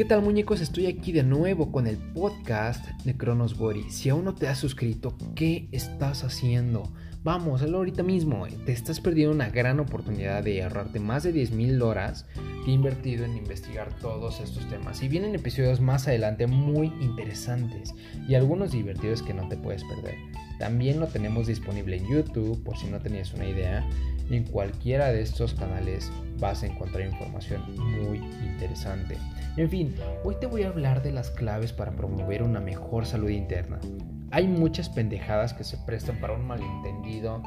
¿Qué 0.00 0.06
tal 0.06 0.22
muñecos? 0.22 0.62
Estoy 0.62 0.86
aquí 0.86 1.12
de 1.12 1.22
nuevo 1.22 1.70
con 1.70 1.86
el 1.86 1.98
podcast 1.98 2.88
de 3.04 3.18
Cronos 3.18 3.58
Body. 3.58 3.90
Si 3.90 4.08
aún 4.08 4.24
no 4.24 4.34
te 4.34 4.48
has 4.48 4.56
suscrito, 4.56 5.14
¿qué 5.34 5.68
estás 5.72 6.24
haciendo? 6.24 6.90
Vamos, 7.22 7.60
hazlo 7.60 7.76
ahorita 7.76 8.02
mismo. 8.02 8.46
Te 8.64 8.72
estás 8.72 8.98
perdiendo 8.98 9.34
una 9.34 9.50
gran 9.50 9.78
oportunidad 9.78 10.42
de 10.42 10.62
ahorrarte 10.62 11.00
más 11.00 11.24
de 11.24 11.34
10.000 11.34 11.82
horas 11.82 12.24
que 12.64 12.70
he 12.70 12.74
invertido 12.74 13.26
en 13.26 13.36
investigar 13.36 13.92
todos 13.98 14.40
estos 14.40 14.66
temas. 14.70 15.02
Y 15.02 15.08
vienen 15.08 15.34
episodios 15.34 15.82
más 15.82 16.08
adelante 16.08 16.46
muy 16.46 16.86
interesantes 17.02 17.94
y 18.26 18.36
algunos 18.36 18.72
divertidos 18.72 19.22
que 19.22 19.34
no 19.34 19.50
te 19.50 19.58
puedes 19.58 19.84
perder. 19.84 20.14
También 20.58 20.98
lo 20.98 21.08
tenemos 21.08 21.46
disponible 21.46 21.98
en 21.98 22.08
YouTube 22.08 22.64
por 22.64 22.78
si 22.78 22.86
no 22.86 23.00
tenías 23.00 23.34
una 23.34 23.44
idea. 23.44 23.86
En 24.30 24.44
cualquiera 24.44 25.10
de 25.10 25.22
estos 25.22 25.54
canales 25.54 26.10
vas 26.38 26.62
a 26.62 26.66
encontrar 26.66 27.04
información 27.04 27.62
muy 27.76 28.18
interesante. 28.18 29.18
En 29.56 29.68
fin, 29.68 29.94
hoy 30.22 30.36
te 30.40 30.46
voy 30.46 30.62
a 30.62 30.68
hablar 30.68 31.02
de 31.02 31.10
las 31.10 31.30
claves 31.30 31.72
para 31.72 31.96
promover 31.96 32.44
una 32.44 32.60
mejor 32.60 33.06
salud 33.06 33.28
interna. 33.28 33.80
Hay 34.30 34.46
muchas 34.46 34.88
pendejadas 34.88 35.52
que 35.52 35.64
se 35.64 35.76
prestan 35.78 36.20
para 36.20 36.34
un 36.34 36.46
malentendido 36.46 37.42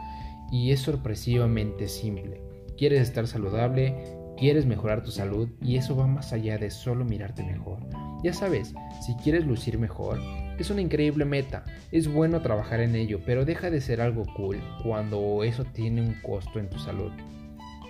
y 0.51 0.71
es 0.71 0.81
sorpresivamente 0.81 1.87
simple. 1.87 2.41
Quieres 2.77 3.01
estar 3.01 3.27
saludable, 3.27 3.95
quieres 4.37 4.65
mejorar 4.65 5.03
tu 5.03 5.11
salud 5.11 5.47
y 5.61 5.77
eso 5.77 5.95
va 5.95 6.05
más 6.05 6.33
allá 6.33 6.57
de 6.57 6.69
solo 6.69 7.05
mirarte 7.05 7.43
mejor. 7.43 7.79
Ya 8.23 8.33
sabes, 8.33 8.73
si 9.05 9.15
quieres 9.15 9.45
lucir 9.45 9.79
mejor, 9.79 10.19
es 10.57 10.69
una 10.69 10.81
increíble 10.81 11.25
meta, 11.25 11.63
es 11.91 12.07
bueno 12.07 12.41
trabajar 12.41 12.79
en 12.79 12.95
ello, 12.95 13.19
pero 13.25 13.45
deja 13.45 13.69
de 13.69 13.81
ser 13.81 14.01
algo 14.01 14.23
cool 14.35 14.61
cuando 14.83 15.43
eso 15.43 15.65
tiene 15.65 16.01
un 16.01 16.13
costo 16.21 16.59
en 16.59 16.69
tu 16.69 16.79
salud. 16.79 17.11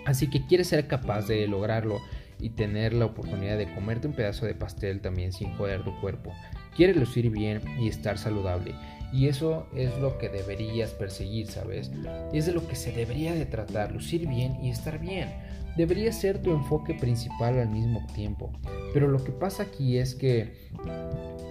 Así 0.05 0.29
que 0.29 0.45
quieres 0.45 0.67
ser 0.67 0.87
capaz 0.87 1.27
de 1.27 1.47
lograrlo 1.47 1.99
y 2.39 2.49
tener 2.49 2.93
la 2.93 3.05
oportunidad 3.05 3.57
de 3.57 3.73
comerte 3.73 4.07
un 4.07 4.13
pedazo 4.13 4.45
de 4.45 4.55
pastel 4.55 5.01
también 5.01 5.31
sin 5.31 5.53
joder 5.55 5.83
tu 5.83 5.97
cuerpo. 6.01 6.33
Quieres 6.75 6.97
lucir 6.97 7.29
bien 7.29 7.61
y 7.79 7.87
estar 7.87 8.17
saludable. 8.17 8.75
Y 9.13 9.27
eso 9.27 9.67
es 9.75 9.95
lo 9.99 10.17
que 10.17 10.27
deberías 10.27 10.91
perseguir, 10.91 11.47
¿sabes? 11.47 11.91
Es 12.33 12.47
de 12.47 12.51
lo 12.51 12.67
que 12.67 12.75
se 12.75 12.91
debería 12.91 13.33
de 13.33 13.45
tratar, 13.45 13.91
lucir 13.91 14.27
bien 14.27 14.57
y 14.61 14.71
estar 14.71 14.99
bien. 14.99 15.29
Debería 15.77 16.11
ser 16.11 16.41
tu 16.41 16.51
enfoque 16.51 16.95
principal 16.95 17.59
al 17.59 17.69
mismo 17.69 18.05
tiempo. 18.15 18.51
Pero 18.91 19.07
lo 19.07 19.23
que 19.23 19.31
pasa 19.31 19.63
aquí 19.63 19.97
es 19.97 20.15
que 20.15 20.53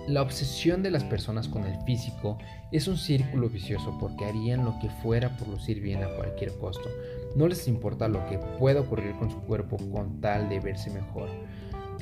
la 0.09 0.23
obsesión 0.23 0.83
de 0.83 0.91
las 0.91 1.05
personas 1.05 1.49
con 1.49 1.65
el 1.65 1.81
físico 1.85 2.39
es 2.73 2.89
un 2.89 2.97
círculo 2.97 3.49
vicioso 3.49 3.97
porque 4.01 4.25
harían 4.25 4.65
lo 4.65 4.77
que 4.81 4.91
fuera 4.91 5.37
por 5.37 5.49
lucir 5.49 5.81
bien 5.81 6.03
a 6.03 6.09
cualquier 6.17 6.53
costo. 6.59 6.89
No 7.37 7.47
les 7.47 7.69
importa 7.69 8.09
lo 8.09 8.27
que 8.27 8.39
pueda 8.59 8.81
ocurrir 8.81 9.15
con 9.17 9.31
su 9.31 9.41
cuerpo 9.43 9.77
con 9.93 10.21
tal 10.21 10.49
de 10.49 10.61
verse 10.61 10.91
mejor. 10.91 11.29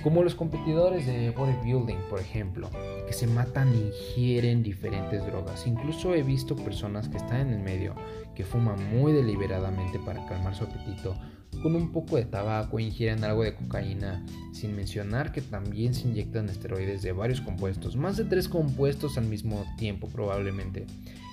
Como 0.02 0.22
los 0.22 0.34
competidores 0.34 1.06
de 1.06 1.30
bodybuilding, 1.30 1.98
por 2.08 2.20
ejemplo, 2.20 2.70
que 3.06 3.12
se 3.12 3.26
matan 3.26 3.68
e 3.74 3.88
ingieren 3.88 4.62
diferentes 4.62 5.24
drogas. 5.26 5.66
Incluso 5.66 6.14
he 6.14 6.22
visto 6.22 6.56
personas 6.56 7.08
que 7.08 7.18
están 7.18 7.48
en 7.48 7.52
el 7.52 7.60
medio 7.60 7.94
que 8.34 8.44
fuman 8.44 8.82
muy 8.96 9.12
deliberadamente 9.12 9.98
para 9.98 10.24
calmar 10.26 10.54
su 10.54 10.64
apetito 10.64 11.16
con 11.62 11.74
un 11.76 11.92
poco 11.92 12.16
de 12.16 12.24
tabaco 12.24 12.78
ingieren 12.78 13.24
algo 13.24 13.42
de 13.42 13.54
cocaína, 13.54 14.24
sin 14.52 14.74
mencionar 14.74 15.32
que 15.32 15.42
también 15.42 15.94
se 15.94 16.08
inyectan 16.08 16.48
esteroides 16.48 17.02
de 17.02 17.12
varios 17.12 17.40
compuestos, 17.40 17.96
más 17.96 18.16
de 18.16 18.24
tres 18.24 18.48
compuestos 18.48 19.18
al 19.18 19.26
mismo 19.26 19.64
tiempo 19.76 20.08
probablemente 20.08 20.86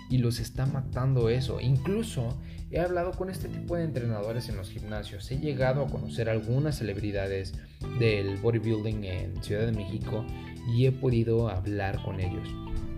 y 0.10 0.18
los 0.18 0.40
está 0.40 0.66
matando 0.66 1.30
eso. 1.30 1.60
Incluso 1.60 2.38
he 2.72 2.80
hablado 2.80 3.12
con 3.12 3.30
este 3.30 3.48
tipo 3.48 3.76
de 3.76 3.84
entrenadores 3.84 4.50
en 4.50 4.58
los 4.58 4.70
gimnasios. 4.70 5.30
He 5.32 5.40
llegado 5.40 5.84
a 5.84 5.88
conocer 5.88 6.30
algunas 6.30 6.78
celebridades 6.78 7.54
del 8.00 8.38
bodybuilding 8.38 9.04
en 9.04 9.44
Ciudad 9.44 9.66
de 9.66 9.72
México 9.72 10.26
y 10.74 10.86
he 10.86 10.92
podido 10.92 11.50
hablar 11.50 12.02
con 12.04 12.20
ellos. 12.20 12.48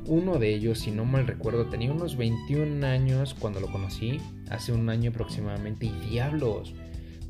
Uno 0.05 0.39
de 0.39 0.55
ellos, 0.55 0.79
si 0.79 0.91
no 0.91 1.05
mal 1.05 1.27
recuerdo, 1.27 1.67
tenía 1.67 1.91
unos 1.91 2.17
21 2.17 2.85
años 2.85 3.35
cuando 3.37 3.59
lo 3.59 3.71
conocí, 3.71 4.19
hace 4.49 4.71
un 4.71 4.89
año 4.89 5.11
aproximadamente, 5.11 5.85
y 5.85 6.09
diablos, 6.09 6.73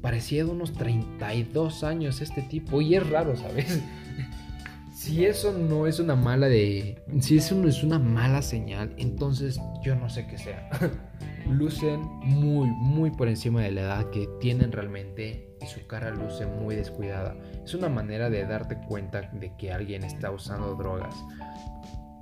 parecía 0.01 0.43
de 0.43 0.51
unos 0.51 0.73
32 0.73 1.83
años 1.83 2.21
este 2.21 2.41
tipo, 2.41 2.81
y 2.81 2.95
es 2.95 3.09
raro, 3.09 3.35
¿sabes? 3.35 3.81
si 4.93 5.25
eso 5.25 5.53
no 5.53 5.87
es 5.87 5.99
una 5.99 6.15
mala 6.15 6.47
de. 6.47 7.01
Si 7.21 7.37
eso 7.37 7.55
no 7.55 7.67
es 7.67 7.83
una 7.83 7.99
mala 7.99 8.41
señal, 8.41 8.93
entonces 8.97 9.59
yo 9.81 9.95
no 9.95 10.09
sé 10.09 10.27
qué 10.27 10.37
sea. 10.37 10.69
Lucen 11.49 12.01
muy, 12.21 12.67
muy 12.67 13.11
por 13.11 13.27
encima 13.27 13.61
de 13.61 13.71
la 13.71 13.81
edad 13.81 14.09
que 14.09 14.27
tienen 14.39 14.71
realmente 14.71 15.49
y 15.61 15.65
su 15.65 15.85
cara 15.87 16.11
luce 16.11 16.45
muy 16.45 16.75
descuidada. 16.75 17.35
Es 17.63 17.73
una 17.73 17.89
manera 17.89 18.29
de 18.29 18.45
darte 18.45 18.77
cuenta 18.87 19.21
de 19.33 19.55
que 19.57 19.71
alguien 19.71 20.03
está 20.03 20.31
usando 20.31 20.75
drogas. 20.75 21.15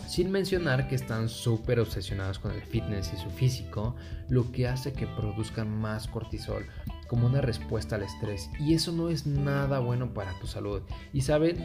Sin 0.07 0.31
mencionar 0.31 0.87
que 0.87 0.95
están 0.95 1.29
súper 1.29 1.79
obsesionados 1.79 2.39
con 2.39 2.51
el 2.51 2.61
fitness 2.61 3.11
y 3.13 3.17
su 3.17 3.29
físico, 3.29 3.95
lo 4.29 4.51
que 4.51 4.67
hace 4.67 4.93
que 4.93 5.05
produzcan 5.05 5.69
más 5.69 6.07
cortisol 6.07 6.65
como 7.07 7.27
una 7.27 7.41
respuesta 7.41 7.95
al 7.95 8.03
estrés. 8.03 8.49
Y 8.59 8.73
eso 8.73 8.91
no 8.91 9.09
es 9.09 9.27
nada 9.27 9.79
bueno 9.79 10.13
para 10.13 10.37
tu 10.39 10.47
salud. 10.47 10.81
Y 11.13 11.21
saben, 11.21 11.57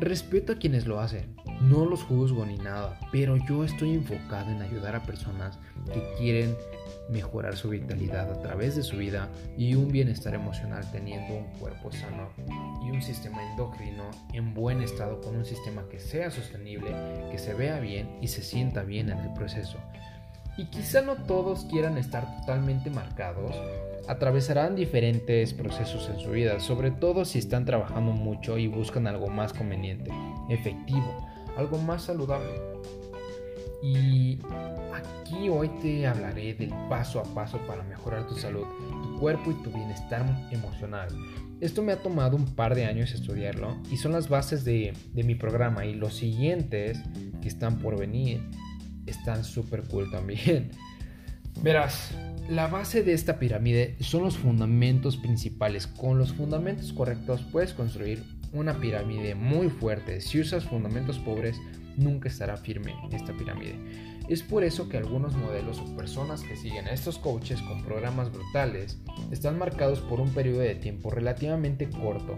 Respeto 0.00 0.52
a 0.52 0.56
quienes 0.56 0.86
lo 0.86 1.00
hacen, 1.00 1.34
no 1.60 1.84
los 1.84 2.04
juzgo 2.04 2.46
ni 2.46 2.56
nada, 2.56 3.00
pero 3.10 3.36
yo 3.48 3.64
estoy 3.64 3.94
enfocado 3.94 4.48
en 4.48 4.62
ayudar 4.62 4.94
a 4.94 5.02
personas 5.02 5.58
que 5.92 6.00
quieren 6.16 6.56
mejorar 7.08 7.56
su 7.56 7.70
vitalidad 7.70 8.30
a 8.30 8.40
través 8.40 8.76
de 8.76 8.82
su 8.82 8.96
vida 8.96 9.28
y 9.56 9.74
un 9.74 9.88
bienestar 9.88 10.34
emocional 10.34 10.84
teniendo 10.92 11.34
un 11.34 11.44
cuerpo 11.58 11.90
sano 11.90 12.28
y 12.84 12.90
un 12.90 13.02
sistema 13.02 13.42
endocrino 13.50 14.10
en 14.32 14.54
buen 14.54 14.82
estado 14.82 15.20
con 15.20 15.36
un 15.36 15.44
sistema 15.44 15.84
que 15.90 16.00
sea 16.00 16.30
sostenible, 16.30 16.94
que 17.30 17.38
se 17.38 17.54
vea 17.54 17.80
bien 17.80 18.18
y 18.20 18.28
se 18.28 18.42
sienta 18.42 18.82
bien 18.82 19.10
en 19.10 19.18
el 19.18 19.32
proceso. 19.32 19.78
Y 20.56 20.64
quizá 20.66 21.02
no 21.02 21.14
todos 21.14 21.66
quieran 21.66 21.98
estar 21.98 22.40
totalmente 22.40 22.90
marcados, 22.90 23.54
atravesarán 24.08 24.74
diferentes 24.74 25.54
procesos 25.54 26.10
en 26.12 26.18
su 26.18 26.32
vida, 26.32 26.58
sobre 26.58 26.90
todo 26.90 27.24
si 27.24 27.38
están 27.38 27.64
trabajando 27.64 28.10
mucho 28.10 28.58
y 28.58 28.66
buscan 28.66 29.06
algo 29.06 29.28
más 29.28 29.52
conveniente, 29.52 30.10
efectivo, 30.48 31.28
algo 31.56 31.78
más 31.78 32.02
saludable. 32.02 32.50
Y 33.82 34.38
aquí 34.92 35.48
hoy 35.48 35.68
te 35.80 36.06
hablaré 36.06 36.54
del 36.54 36.70
paso 36.88 37.20
a 37.20 37.34
paso 37.34 37.58
para 37.66 37.82
mejorar 37.84 38.26
tu 38.26 38.34
salud, 38.34 38.64
tu 39.02 39.20
cuerpo 39.20 39.52
y 39.52 39.62
tu 39.62 39.70
bienestar 39.70 40.24
emocional. 40.50 41.08
Esto 41.60 41.82
me 41.82 41.92
ha 41.92 42.02
tomado 42.02 42.36
un 42.36 42.46
par 42.46 42.74
de 42.74 42.86
años 42.86 43.12
estudiarlo 43.12 43.76
y 43.90 43.96
son 43.96 44.12
las 44.12 44.28
bases 44.28 44.64
de, 44.64 44.94
mi 45.14 45.34
programa 45.34 45.84
y 45.86 45.94
los 45.94 46.14
siguientes 46.14 47.00
que 47.40 47.48
están 47.48 47.78
por 47.78 47.98
venir 47.98 48.40
están 49.06 49.44
súper 49.44 49.82
cool 49.84 50.10
también. 50.10 50.70
Verás, 51.62 52.12
la 52.48 52.68
base 52.68 53.02
de 53.02 53.12
esta 53.12 53.38
pirámide 53.38 53.96
son 54.00 54.22
los 54.22 54.38
fundamentos 54.38 55.16
principales. 55.16 55.86
Con 55.86 56.18
los 56.18 56.32
fundamentos 56.32 56.92
correctos 56.92 57.42
puedes 57.50 57.72
construir 57.72 58.22
una 58.52 58.80
pirámide 58.80 59.34
muy 59.34 59.68
fuerte. 59.68 60.20
Si 60.20 60.40
usas 60.40 60.64
fundamentos 60.64 61.18
pobres, 61.18 61.60
nunca 61.98 62.28
estará 62.28 62.56
firme 62.56 62.94
esta 63.12 63.32
pirámide. 63.32 63.74
Es 64.28 64.42
por 64.42 64.62
eso 64.62 64.88
que 64.88 64.98
algunos 64.98 65.36
modelos 65.36 65.78
o 65.80 65.96
personas 65.96 66.42
que 66.42 66.56
siguen 66.56 66.86
a 66.86 66.92
estos 66.92 67.18
coaches 67.18 67.60
con 67.62 67.82
programas 67.82 68.30
brutales 68.30 68.98
están 69.30 69.58
marcados 69.58 70.00
por 70.00 70.20
un 70.20 70.30
periodo 70.30 70.60
de 70.60 70.74
tiempo 70.74 71.10
relativamente 71.10 71.88
corto 71.88 72.34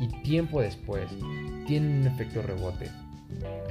y 0.00 0.08
tiempo 0.22 0.60
después 0.60 1.10
tienen 1.66 2.00
un 2.00 2.06
efecto 2.06 2.42
rebote. 2.42 2.90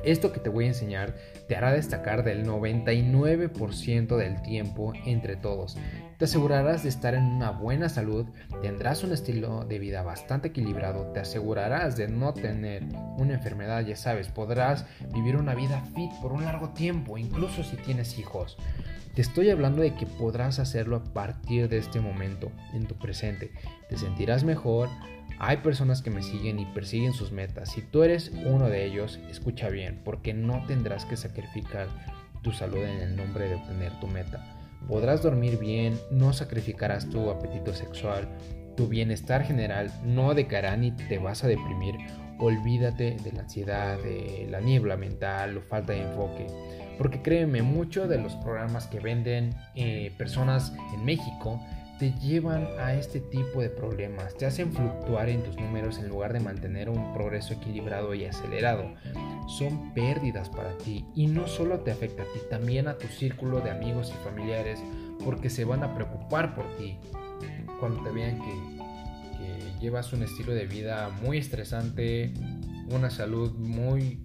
Esto 0.03 0.31
que 0.31 0.39
te 0.39 0.49
voy 0.49 0.65
a 0.65 0.69
enseñar 0.69 1.15
te 1.47 1.55
hará 1.55 1.71
destacar 1.71 2.23
del 2.23 2.45
99% 2.45 4.17
del 4.17 4.41
tiempo 4.41 4.93
entre 5.05 5.35
todos. 5.35 5.77
Te 6.17 6.23
asegurarás 6.23 6.83
de 6.83 6.89
estar 6.89 7.13
en 7.13 7.25
una 7.25 7.51
buena 7.51 7.89
salud, 7.89 8.25
tendrás 8.61 9.03
un 9.03 9.11
estilo 9.11 9.65
de 9.65 9.79
vida 9.79 10.01
bastante 10.01 10.47
equilibrado, 10.47 11.11
te 11.11 11.19
asegurarás 11.19 11.97
de 11.97 12.07
no 12.07 12.33
tener 12.33 12.83
una 13.17 13.33
enfermedad, 13.33 13.85
ya 13.85 13.97
sabes, 13.97 14.29
podrás 14.29 14.85
vivir 15.13 15.35
una 15.35 15.55
vida 15.55 15.83
fit 15.93 16.09
por 16.21 16.31
un 16.31 16.45
largo 16.45 16.69
tiempo, 16.69 17.17
incluso 17.17 17.65
si 17.65 17.75
tienes 17.75 18.17
hijos. 18.17 18.57
Te 19.13 19.21
estoy 19.21 19.49
hablando 19.49 19.81
de 19.81 19.93
que 19.93 20.05
podrás 20.05 20.59
hacerlo 20.59 20.95
a 20.95 21.03
partir 21.03 21.67
de 21.67 21.79
este 21.79 21.99
momento, 21.99 22.49
en 22.73 22.87
tu 22.87 22.95
presente. 22.95 23.51
Te 23.89 23.97
sentirás 23.97 24.45
mejor, 24.45 24.87
hay 25.37 25.57
personas 25.57 26.01
que 26.01 26.11
me 26.11 26.23
siguen 26.23 26.59
y 26.59 26.65
persiguen 26.67 27.11
sus 27.11 27.33
metas. 27.33 27.71
Si 27.71 27.81
tú 27.81 28.03
eres 28.03 28.31
uno 28.45 28.69
de 28.69 28.85
ellos, 28.85 29.19
escucha 29.29 29.67
bien, 29.67 29.99
porque 30.05 30.33
no 30.33 30.65
tendrás 30.65 31.03
que 31.03 31.17
sacrificar 31.17 31.89
tu 32.41 32.53
salud 32.53 32.83
en 32.83 33.01
el 33.01 33.17
nombre 33.17 33.49
de 33.49 33.55
obtener 33.55 33.99
tu 33.99 34.07
meta. 34.07 34.54
Podrás 34.87 35.23
dormir 35.23 35.57
bien, 35.57 35.99
no 36.11 36.33
sacrificarás 36.33 37.09
tu 37.09 37.29
apetito 37.29 37.73
sexual, 37.73 38.27
tu 38.75 38.87
bienestar 38.87 39.43
general 39.43 39.91
no 40.03 40.33
decaerá 40.33 40.75
ni 40.77 40.91
te 40.91 41.17
vas 41.17 41.43
a 41.43 41.47
deprimir. 41.47 41.95
Olvídate 42.37 43.15
de 43.23 43.31
la 43.31 43.41
ansiedad, 43.41 43.97
de 43.97 44.47
la 44.49 44.59
niebla 44.59 44.97
mental 44.97 45.57
o 45.57 45.61
falta 45.61 45.93
de 45.93 46.01
enfoque. 46.01 46.47
Porque 46.97 47.21
créeme, 47.21 47.61
muchos 47.61 48.09
de 48.09 48.17
los 48.17 48.35
programas 48.35 48.87
que 48.87 48.99
venden 48.99 49.55
eh, 49.75 50.13
personas 50.17 50.73
en 50.93 51.05
México 51.05 51.61
te 51.99 52.11
llevan 52.19 52.67
a 52.79 52.93
este 52.93 53.21
tipo 53.21 53.61
de 53.61 53.69
problemas, 53.69 54.35
te 54.35 54.45
hacen 54.45 54.73
fluctuar 54.73 55.29
en 55.29 55.43
tus 55.43 55.55
números 55.57 55.97
en 55.97 56.09
lugar 56.09 56.33
de 56.33 56.41
mantener 56.41 56.89
un 56.89 57.13
progreso 57.13 57.53
equilibrado 57.53 58.13
y 58.13 58.25
acelerado. 58.25 58.93
Son 59.47 59.93
pérdidas 59.93 60.49
para 60.49 60.75
ti 60.77 61.05
y 61.15 61.27
no 61.27 61.47
solo 61.47 61.79
te 61.79 61.91
afecta 61.91 62.23
a 62.23 62.25
ti, 62.25 62.39
también 62.49 62.87
a 62.87 62.97
tu 62.97 63.07
círculo 63.07 63.61
de 63.61 63.71
amigos 63.71 64.11
y 64.13 64.23
familiares 64.25 64.79
porque 65.23 65.49
se 65.49 65.63
van 65.63 65.83
a 65.83 65.95
preocupar 65.95 66.53
por 66.55 66.65
ti 66.77 66.97
cuando 67.79 68.03
te 68.03 68.09
vean 68.11 68.39
que, 68.39 68.85
llevas 69.79 70.13
un 70.13 70.23
estilo 70.23 70.53
de 70.53 70.65
vida 70.65 71.09
muy 71.21 71.37
estresante, 71.37 72.33
una 72.89 73.09
salud 73.09 73.51
muy, 73.51 74.23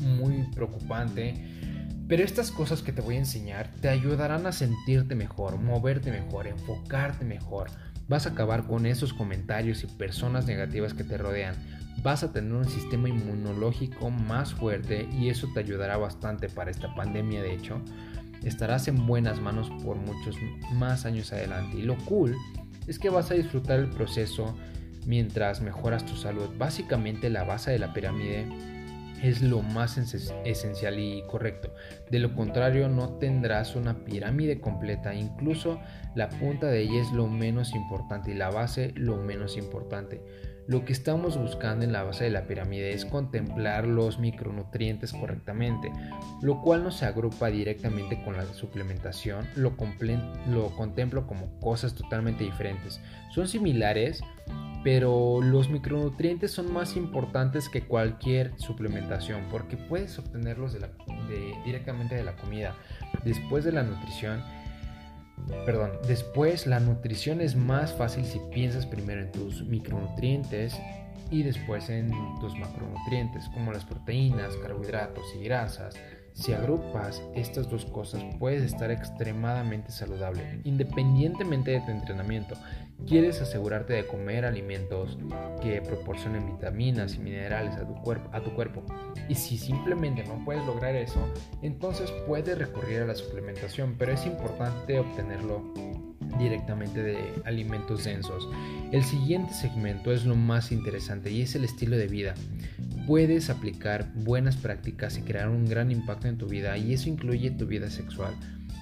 muy 0.00 0.44
preocupante. 0.54 1.34
Pero 2.12 2.24
estas 2.24 2.50
cosas 2.50 2.82
que 2.82 2.92
te 2.92 3.00
voy 3.00 3.14
a 3.14 3.20
enseñar 3.20 3.70
te 3.80 3.88
ayudarán 3.88 4.46
a 4.46 4.52
sentirte 4.52 5.14
mejor, 5.14 5.58
moverte 5.58 6.10
mejor, 6.10 6.46
enfocarte 6.46 7.24
mejor. 7.24 7.70
Vas 8.06 8.26
a 8.26 8.32
acabar 8.32 8.66
con 8.66 8.84
esos 8.84 9.14
comentarios 9.14 9.82
y 9.82 9.86
personas 9.86 10.44
negativas 10.44 10.92
que 10.92 11.04
te 11.04 11.16
rodean. 11.16 11.54
Vas 12.02 12.22
a 12.22 12.30
tener 12.30 12.52
un 12.52 12.68
sistema 12.68 13.08
inmunológico 13.08 14.10
más 14.10 14.52
fuerte 14.52 15.08
y 15.10 15.30
eso 15.30 15.48
te 15.54 15.60
ayudará 15.60 15.96
bastante 15.96 16.50
para 16.50 16.70
esta 16.70 16.94
pandemia 16.94 17.42
de 17.42 17.54
hecho 17.54 17.80
estarás 18.44 18.88
en 18.88 19.06
buenas 19.06 19.40
manos 19.40 19.70
por 19.82 19.96
muchos 19.96 20.36
más 20.74 21.06
años 21.06 21.32
adelante. 21.32 21.78
Y 21.78 21.82
lo 21.82 21.96
cool 22.04 22.36
es 22.86 22.98
que 22.98 23.08
vas 23.08 23.30
a 23.30 23.34
disfrutar 23.36 23.80
el 23.80 23.88
proceso 23.88 24.54
mientras 25.06 25.62
mejoras 25.62 26.04
tu 26.04 26.14
salud. 26.16 26.50
Básicamente 26.58 27.30
la 27.30 27.44
base 27.44 27.70
de 27.70 27.78
la 27.78 27.94
pirámide 27.94 28.46
es 29.22 29.40
lo 29.40 29.62
más 29.62 29.96
esencial 30.44 30.98
y 30.98 31.22
correcto. 31.26 31.72
De 32.10 32.18
lo 32.18 32.34
contrario 32.34 32.88
no 32.88 33.18
tendrás 33.18 33.76
una 33.76 34.04
pirámide 34.04 34.60
completa. 34.60 35.14
Incluso 35.14 35.80
la 36.14 36.28
punta 36.28 36.66
de 36.66 36.80
ella 36.80 37.00
es 37.00 37.12
lo 37.12 37.28
menos 37.28 37.74
importante 37.74 38.32
y 38.32 38.34
la 38.34 38.50
base 38.50 38.92
lo 38.96 39.16
menos 39.16 39.56
importante. 39.56 40.22
Lo 40.68 40.84
que 40.84 40.92
estamos 40.92 41.36
buscando 41.36 41.84
en 41.84 41.92
la 41.92 42.04
base 42.04 42.24
de 42.24 42.30
la 42.30 42.46
pirámide 42.46 42.92
es 42.92 43.04
contemplar 43.04 43.86
los 43.86 44.18
micronutrientes 44.20 45.12
correctamente, 45.12 45.90
lo 46.40 46.62
cual 46.62 46.84
no 46.84 46.92
se 46.92 47.04
agrupa 47.04 47.48
directamente 47.48 48.22
con 48.24 48.36
la 48.36 48.44
suplementación, 48.54 49.46
lo, 49.56 49.74
lo 50.48 50.70
contemplo 50.76 51.26
como 51.26 51.58
cosas 51.58 51.94
totalmente 51.94 52.44
diferentes. 52.44 53.00
Son 53.34 53.48
similares, 53.48 54.22
pero 54.84 55.40
los 55.42 55.68
micronutrientes 55.68 56.52
son 56.52 56.72
más 56.72 56.96
importantes 56.96 57.68
que 57.68 57.82
cualquier 57.82 58.52
suplementación 58.58 59.46
porque 59.50 59.76
puedes 59.76 60.16
obtenerlos 60.18 60.76
directamente 61.64 62.14
de 62.14 62.24
la 62.24 62.36
comida. 62.36 62.76
Después 63.24 63.64
de 63.64 63.72
la 63.72 63.82
nutrición, 63.82 64.42
Perdón, 65.66 65.92
después 66.06 66.66
la 66.66 66.80
nutrición 66.80 67.40
es 67.40 67.56
más 67.56 67.92
fácil 67.92 68.24
si 68.24 68.40
piensas 68.52 68.86
primero 68.86 69.20
en 69.20 69.32
tus 69.32 69.64
micronutrientes 69.64 70.74
y 71.30 71.42
después 71.42 71.88
en 71.88 72.10
tus 72.40 72.54
macronutrientes 72.56 73.48
como 73.54 73.72
las 73.72 73.84
proteínas, 73.84 74.56
carbohidratos 74.56 75.24
y 75.38 75.44
grasas. 75.44 75.94
Si 76.34 76.52
agrupas 76.52 77.22
estas 77.34 77.68
dos 77.68 77.84
cosas 77.84 78.22
puedes 78.38 78.62
estar 78.62 78.90
extremadamente 78.90 79.92
saludable, 79.92 80.60
independientemente 80.64 81.72
de 81.72 81.80
tu 81.80 81.90
entrenamiento. 81.90 82.56
Quieres 83.06 83.40
asegurarte 83.40 83.92
de 83.92 84.06
comer 84.06 84.44
alimentos 84.44 85.18
que 85.60 85.82
proporcionen 85.82 86.46
vitaminas 86.46 87.16
y 87.16 87.18
minerales 87.18 87.74
a 87.76 87.86
tu, 87.86 87.94
cuerpo, 88.02 88.30
a 88.32 88.40
tu 88.40 88.54
cuerpo. 88.54 88.82
Y 89.28 89.34
si 89.34 89.58
simplemente 89.58 90.24
no 90.24 90.42
puedes 90.44 90.64
lograr 90.66 90.94
eso, 90.94 91.20
entonces 91.62 92.10
puedes 92.26 92.56
recurrir 92.56 93.02
a 93.02 93.06
la 93.06 93.14
suplementación, 93.14 93.96
pero 93.98 94.12
es 94.12 94.24
importante 94.24 94.98
obtenerlo 94.98 95.62
directamente 96.38 97.02
de 97.02 97.18
alimentos 97.44 98.04
densos. 98.04 98.48
El 98.92 99.04
siguiente 99.04 99.54
segmento 99.54 100.12
es 100.12 100.24
lo 100.24 100.36
más 100.36 100.72
interesante 100.72 101.30
y 101.30 101.42
es 101.42 101.54
el 101.54 101.64
estilo 101.64 101.96
de 101.96 102.08
vida 102.08 102.34
puedes 103.06 103.50
aplicar 103.50 104.10
buenas 104.14 104.56
prácticas 104.56 105.18
y 105.18 105.22
crear 105.22 105.48
un 105.48 105.66
gran 105.66 105.90
impacto 105.90 106.28
en 106.28 106.38
tu 106.38 106.46
vida 106.46 106.76
y 106.78 106.92
eso 106.92 107.08
incluye 107.08 107.50
tu 107.50 107.66
vida 107.66 107.90
sexual, 107.90 108.34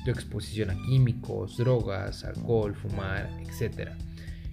tu 0.05 0.11
exposición 0.11 0.71
a 0.71 0.75
químicos, 0.87 1.57
drogas, 1.57 2.25
alcohol, 2.25 2.75
fumar, 2.75 3.31
etc. 3.41 3.91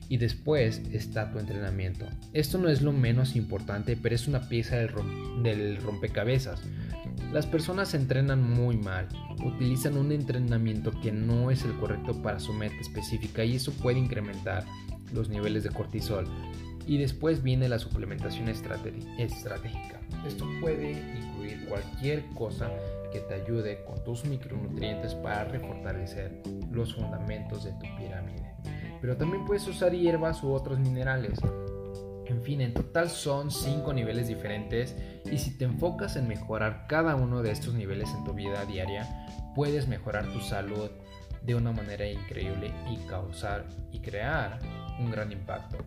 Y 0.10 0.18
después 0.18 0.82
está 0.92 1.32
tu 1.32 1.40
entrenamiento. 1.40 2.06
Esto 2.34 2.58
no 2.58 2.70
es 2.70 2.82
lo 2.82 2.94
menos 2.94 3.36
importante, 3.36 3.98
pero 3.98 4.16
es 4.16 4.28
una 4.28 4.48
pieza 4.48 4.78
del, 4.78 5.78
rompecabezas. 5.78 6.62
Las 7.34 7.46
personas 7.46 7.94
entrenan 7.94 8.42
muy 8.42 8.78
mal, 8.78 9.08
utilizan 9.44 9.98
un 9.98 10.12
entrenamiento 10.12 10.92
que 11.02 11.12
no 11.12 11.52
es 11.52 11.64
el 11.66 11.74
correcto 11.78 12.22
para 12.22 12.40
su 12.40 12.54
meta 12.54 12.76
específica 12.80 13.44
y 13.44 13.56
eso 13.56 13.74
puede 13.74 14.00
incrementar 14.00 14.64
los 15.14 15.30
niveles 15.30 15.64
de 15.64 15.70
cortisol, 15.70 16.28
y 16.88 16.98
después 16.98 17.44
viene 17.44 17.68
la 17.68 17.80
suplementación 17.80 18.48
estratégica. 18.48 20.00
Esto 20.26 20.48
puede 20.62 20.92
incluir 20.92 21.66
cualquier 21.68 22.26
cosa 22.34 22.72
que 23.12 23.20
te 23.20 23.34
ayude 23.36 23.84
con 23.84 24.02
tus 24.04 24.26
micronutrientes 24.26 25.14
para 25.16 25.44
refortalecer 25.46 26.42
los 26.72 26.96
fundamentos 26.96 27.66
de 27.66 27.72
tu 27.74 27.86
pirámide. 27.98 28.47
Pero 29.02 29.18
también 29.18 29.46
puedes 29.46 29.68
usar 29.68 29.94
hierbas 29.94 30.44
u 30.44 30.52
otros 30.52 30.80
minerales. 30.80 31.40
En 32.26 32.42
fin, 32.42 32.62
en 32.62 32.74
total 32.74 33.10
son 33.10 33.52
5 33.52 33.94
niveles 33.94 34.28
diferentes 34.28 34.96
y 35.32 35.38
si 35.38 35.58
te 35.58 35.66
enfocas 35.66 36.16
en 36.18 36.28
mejorar 36.28 36.86
cada 36.88 37.16
uno 37.16 37.42
de 37.42 37.52
estos 37.52 37.74
niveles 37.74 38.10
en 38.14 38.24
tu 38.26 38.34
vida 38.34 38.66
diaria, 38.66 39.08
puedes 39.56 39.88
mejorar 39.88 40.32
tu 40.34 40.40
salud 40.42 40.90
de 41.44 41.56
una 41.56 41.72
manera 41.72 42.06
increíble 42.06 42.74
y 42.92 42.98
causar 43.08 43.66
y 43.92 44.00
crear 44.00 44.60
un 45.00 45.10
gran 45.10 45.32
impacto. 45.32 45.78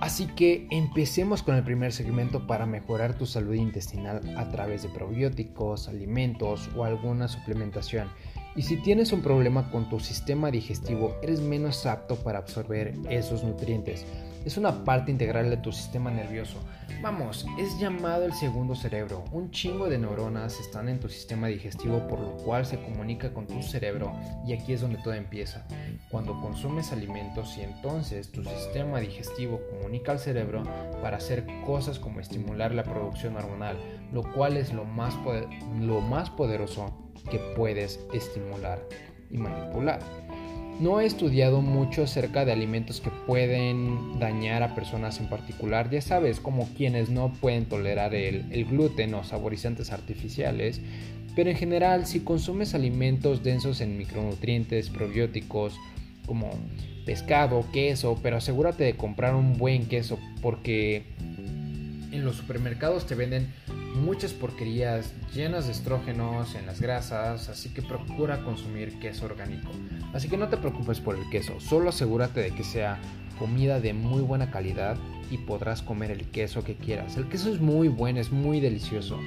Así 0.00 0.26
que 0.26 0.66
empecemos 0.70 1.42
con 1.42 1.56
el 1.56 1.64
primer 1.64 1.92
segmento 1.92 2.46
para 2.46 2.66
mejorar 2.66 3.14
tu 3.14 3.26
salud 3.26 3.54
intestinal 3.54 4.20
a 4.36 4.48
través 4.50 4.82
de 4.82 4.88
probióticos, 4.88 5.88
alimentos 5.88 6.70
o 6.76 6.84
alguna 6.84 7.26
suplementación. 7.28 8.08
Y 8.56 8.62
si 8.62 8.76
tienes 8.76 9.12
un 9.12 9.22
problema 9.22 9.70
con 9.70 9.88
tu 9.88 10.00
sistema 10.00 10.50
digestivo, 10.50 11.16
eres 11.22 11.40
menos 11.40 11.86
apto 11.86 12.16
para 12.16 12.38
absorber 12.38 12.94
esos 13.08 13.44
nutrientes 13.44 14.04
es 14.44 14.56
una 14.56 14.84
parte 14.84 15.10
integral 15.10 15.50
de 15.50 15.56
tu 15.56 15.72
sistema 15.72 16.10
nervioso. 16.10 16.58
Vamos, 17.02 17.46
es 17.58 17.78
llamado 17.78 18.24
el 18.24 18.32
segundo 18.32 18.74
cerebro. 18.74 19.24
Un 19.32 19.50
chingo 19.50 19.88
de 19.88 19.98
neuronas 19.98 20.58
están 20.58 20.88
en 20.88 20.98
tu 20.98 21.08
sistema 21.08 21.48
digestivo 21.48 22.06
por 22.08 22.20
lo 22.20 22.36
cual 22.38 22.66
se 22.66 22.80
comunica 22.80 23.32
con 23.32 23.46
tu 23.46 23.62
cerebro 23.62 24.12
y 24.46 24.52
aquí 24.52 24.72
es 24.72 24.80
donde 24.80 24.98
todo 24.98 25.14
empieza. 25.14 25.66
Cuando 26.10 26.40
consumes 26.40 26.92
alimentos 26.92 27.56
y 27.56 27.62
entonces 27.62 28.32
tu 28.32 28.42
sistema 28.42 29.00
digestivo 29.00 29.60
comunica 29.70 30.12
al 30.12 30.18
cerebro 30.18 30.62
para 31.02 31.18
hacer 31.18 31.46
cosas 31.64 31.98
como 31.98 32.20
estimular 32.20 32.74
la 32.74 32.84
producción 32.84 33.36
hormonal, 33.36 33.76
lo 34.12 34.22
cual 34.32 34.56
es 34.56 34.72
lo 34.72 34.84
más, 34.84 35.14
lo 35.80 36.00
más 36.00 36.30
poderoso 36.30 36.92
que 37.30 37.38
puedes 37.54 38.00
estimular 38.12 38.80
y 39.30 39.38
manipular. 39.38 40.00
No 40.80 41.00
he 41.00 41.06
estudiado 41.06 41.60
mucho 41.60 42.04
acerca 42.04 42.44
de 42.44 42.52
alimentos 42.52 43.00
que 43.00 43.10
pueden 43.10 44.20
dañar 44.20 44.62
a 44.62 44.76
personas 44.76 45.18
en 45.18 45.26
particular, 45.26 45.90
ya 45.90 46.00
sabes, 46.00 46.38
como 46.38 46.68
quienes 46.76 47.10
no 47.10 47.32
pueden 47.32 47.64
tolerar 47.64 48.14
el, 48.14 48.64
gluten 48.64 49.12
o 49.14 49.24
saborizantes 49.24 49.90
artificiales, 49.90 50.80
pero 51.34 51.50
en 51.50 51.56
general 51.56 52.06
si 52.06 52.20
consumes 52.20 52.76
alimentos 52.76 53.42
densos 53.42 53.80
en 53.80 53.98
micronutrientes, 53.98 54.88
probióticos, 54.88 55.74
como 56.26 56.48
pescado, 57.04 57.64
queso, 57.72 58.16
pero 58.22 58.36
asegúrate 58.36 58.84
de 58.84 58.94
comprar 58.94 59.34
un 59.34 59.58
buen 59.58 59.86
queso 59.86 60.16
porque 60.40 61.02
en 62.12 62.24
los 62.24 62.36
supermercados 62.36 63.04
te 63.06 63.16
venden 63.16 63.48
muchas 63.94 64.32
porquerías 64.32 65.12
llenas 65.34 65.66
de 65.66 65.72
estrógenos 65.72 66.54
en 66.54 66.66
las 66.66 66.80
grasas, 66.80 67.48
así 67.48 67.70
que 67.70 67.82
procura 67.82 68.44
consumir 68.44 68.98
queso 68.98 69.26
orgánico. 69.26 69.70
Así 70.12 70.28
que 70.28 70.36
no 70.36 70.48
te 70.48 70.56
preocupes 70.56 71.00
por 71.00 71.16
el 71.16 71.28
queso, 71.30 71.60
solo 71.60 71.90
asegúrate 71.90 72.40
de 72.40 72.50
que 72.50 72.64
sea 72.64 72.98
comida 73.38 73.80
de 73.80 73.92
muy 73.92 74.22
buena 74.22 74.50
calidad 74.50 74.96
y 75.30 75.38
podrás 75.38 75.82
comer 75.82 76.10
el 76.10 76.30
queso 76.30 76.64
que 76.64 76.76
quieras. 76.76 77.16
El 77.16 77.28
queso 77.28 77.52
es 77.52 77.60
muy 77.60 77.88
bueno, 77.88 78.20
es 78.20 78.32
muy 78.32 78.60
delicioso. 78.60 79.18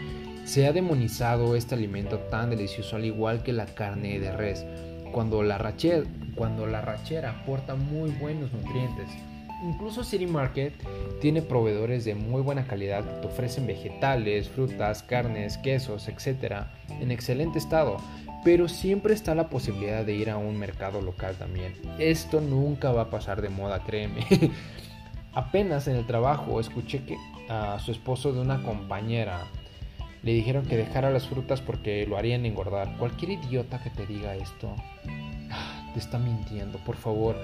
Se 0.45 0.67
ha 0.67 0.73
demonizado 0.73 1.55
este 1.55 1.75
alimento 1.75 2.17
tan 2.17 2.49
delicioso 2.49 2.95
al 2.95 3.05
igual 3.05 3.43
que 3.43 3.53
la 3.53 3.67
carne 3.67 4.19
de 4.19 4.31
res, 4.31 4.65
cuando 5.11 5.43
la, 5.43 5.57
rachera, 5.57 6.03
cuando 6.35 6.65
la 6.65 6.81
rachera 6.81 7.41
aporta 7.41 7.75
muy 7.75 8.09
buenos 8.11 8.51
nutrientes. 8.51 9.09
Incluso 9.63 10.03
City 10.03 10.25
Market 10.25 10.73
tiene 11.21 11.41
proveedores 11.41 12.03
de 12.03 12.15
muy 12.15 12.41
buena 12.41 12.65
calidad 12.65 13.03
que 13.03 13.21
te 13.21 13.27
ofrecen 13.27 13.67
vegetales, 13.67 14.49
frutas, 14.49 15.03
carnes, 15.03 15.57
quesos, 15.59 16.07
etc. 16.07 16.65
en 16.99 17.11
excelente 17.11 17.59
estado, 17.59 17.97
pero 18.43 18.67
siempre 18.67 19.13
está 19.13 19.35
la 19.35 19.49
posibilidad 19.49 20.03
de 20.03 20.15
ir 20.15 20.29
a 20.29 20.37
un 20.37 20.57
mercado 20.57 21.01
local 21.01 21.35
también. 21.37 21.73
Esto 21.99 22.41
nunca 22.41 22.91
va 22.91 23.03
a 23.03 23.09
pasar 23.09 23.41
de 23.41 23.49
moda, 23.49 23.83
créeme. 23.83 24.25
Apenas 25.33 25.87
en 25.87 25.95
el 25.95 26.07
trabajo 26.07 26.59
escuché 26.59 27.03
que 27.05 27.17
a 27.47 27.79
su 27.79 27.91
esposo 27.91 28.33
de 28.33 28.41
una 28.41 28.63
compañera 28.63 29.45
le 30.23 30.33
dijeron 30.33 30.65
que 30.65 30.77
dejara 30.77 31.09
las 31.09 31.27
frutas 31.27 31.61
porque 31.61 32.05
lo 32.07 32.17
harían 32.17 32.45
engordar. 32.45 32.97
Cualquier 32.97 33.31
idiota 33.31 33.81
que 33.81 33.89
te 33.89 34.05
diga 34.05 34.35
esto 34.35 34.75
te 35.93 35.99
está 35.99 36.17
mintiendo. 36.17 36.77
Por 36.79 36.95
favor, 36.95 37.35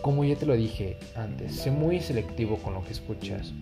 como 0.00 0.24
ya 0.24 0.36
te 0.36 0.46
lo 0.46 0.54
dije 0.54 0.98
antes, 1.14 1.56
sé 1.56 1.70
muy 1.70 2.00
selectivo 2.00 2.56
con 2.56 2.74
lo 2.74 2.84
que 2.84 2.92
escuchas. 2.92 3.52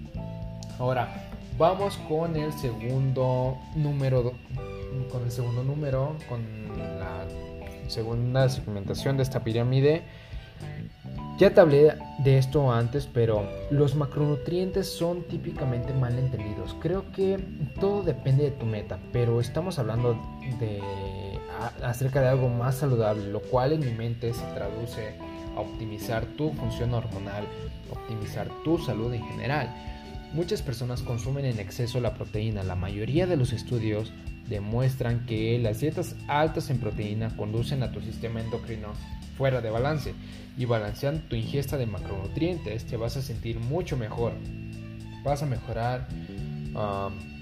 Ahora, 0.79 1.29
vamos 1.59 1.99
con 2.09 2.37
el 2.37 2.53
segundo 2.53 3.59
número, 3.75 4.33
con 5.11 5.25
el 5.25 5.31
segundo 5.31 5.63
número, 5.63 6.17
con 6.29 6.41
la 6.99 7.27
segunda 7.89 8.49
segmentación 8.49 9.17
de 9.17 9.25
esta 9.25 9.45
pirámide. 9.45 10.03
Ya 11.39 11.55
te 11.55 11.61
hablé 11.61 11.95
de 12.19 12.37
esto 12.37 12.71
antes, 12.71 13.07
pero 13.07 13.49
los 13.71 13.95
macronutrientes 13.95 14.87
son 14.87 15.23
típicamente 15.23 15.93
mal 15.95 16.19
entendidos. 16.19 16.77
Creo 16.81 17.11
que 17.13 17.39
todo 17.81 18.03
depende 18.03 18.45
de 18.45 18.51
tu 18.51 18.67
meta, 18.67 18.99
pero 19.11 19.41
estamos 19.41 19.79
hablando 19.79 20.19
de 20.59 20.81
acerca 21.83 22.21
de 22.21 22.29
algo 22.29 22.49
más 22.49 22.77
saludable, 22.77 23.27
lo 23.31 23.41
cual 23.41 23.73
en 23.73 23.81
mi 23.81 23.93
mente 23.93 24.33
se 24.35 24.45
traduce 24.55 25.15
optimizar 25.61 26.25
tu 26.37 26.53
función 26.53 26.95
hormonal, 26.95 27.45
optimizar 27.91 28.49
tu 28.65 28.79
salud 28.79 29.13
en 29.13 29.23
general. 29.25 29.75
Muchas 30.33 30.63
personas 30.63 31.03
consumen 31.03 31.45
en 31.45 31.59
exceso 31.59 32.01
la 32.01 32.15
proteína. 32.15 32.63
La 32.63 32.77
mayoría 32.77 33.27
de 33.27 33.37
los 33.37 33.53
estudios 33.53 34.13
demuestran 34.49 35.27
que 35.27 35.59
las 35.59 35.81
dietas 35.81 36.17
altas 36.29 36.71
en 36.71 36.79
proteína 36.79 37.37
conducen 37.37 37.83
a 37.83 37.93
tu 37.93 38.01
sistema 38.01 38.41
endocrino 38.41 38.89
fuera 39.37 39.61
de 39.61 39.71
balance 39.71 40.13
y 40.59 40.67
balanceando 40.67 41.23
tu 41.29 41.37
ingesta 41.37 41.79
de 41.79 41.87
macronutrientes 41.87 42.85
te 42.85 42.97
vas 42.97 43.17
a 43.17 43.23
sentir 43.23 43.59
mucho 43.59 43.97
mejor. 43.97 44.35
Vas 45.25 45.43
a 45.43 45.47
mejorar 45.47 46.09
um, 46.75 47.40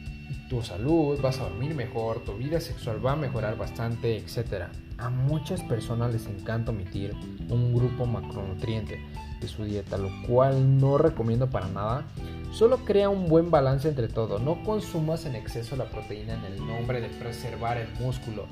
tu 0.49 0.63
salud, 0.63 1.21
vas 1.21 1.41
a 1.41 1.45
dormir 1.45 1.75
mejor, 1.75 2.21
tu 2.21 2.35
vida 2.35 2.61
sexual 2.61 3.05
va 3.05 3.13
a 3.13 3.17
mejorar 3.17 3.57
bastante, 3.57 4.17
etc. 4.17 4.65
A 4.99 5.11
muchas 5.11 5.63
personas 5.63 6.13
les 6.13 6.27
encanta 6.27 6.71
omitir 6.71 7.15
un 7.51 7.75
grupo 7.75 8.07
macronutriente 8.07 9.01
de 9.41 9.49
su 9.49 9.65
dieta, 9.65 9.97
lo 9.97 10.11
cual 10.27 10.79
no 10.79 10.99
recomiendo 10.99 11.49
para 11.49 11.69
nada. 11.69 12.07
Solo 12.51 12.79
crea 12.79 13.09
un 13.09 13.29
buen 13.29 13.51
balance 13.51 13.89
entre 13.89 14.09
todo. 14.09 14.39
No 14.39 14.63
consumas 14.65 15.27
en 15.27 15.37
exceso 15.37 15.77
la 15.77 15.85
proteína 15.91 16.35
en 16.35 16.45
el 16.53 16.67
nombre 16.67 17.01
de 17.01 17.09
preservar 17.09 17.77
el 17.77 17.89
músculo, 18.01 18.47